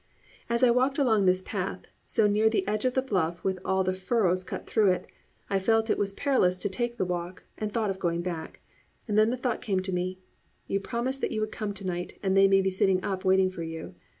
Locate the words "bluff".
3.03-3.43